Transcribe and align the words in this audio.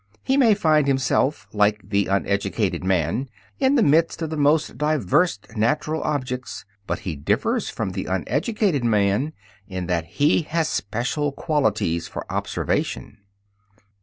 He 0.23 0.35
may 0.35 0.55
find 0.55 0.87
himself 0.87 1.47
like 1.53 1.87
the 1.87 2.07
uneducated 2.07 2.83
man 2.83 3.29
in 3.59 3.75
the 3.75 3.83
midst 3.83 4.23
of 4.23 4.31
the 4.31 4.35
most 4.35 4.75
diverse 4.75 5.37
natural 5.55 6.01
objects, 6.01 6.65
but 6.87 7.01
he 7.05 7.15
differs 7.15 7.69
from 7.69 7.91
the 7.91 8.05
uneducated 8.05 8.83
man 8.83 9.33
in 9.67 9.85
that 9.85 10.05
he 10.05 10.41
has 10.41 10.67
special 10.67 11.31
qualities 11.31 12.07
for 12.07 12.25
observation. 12.31 13.19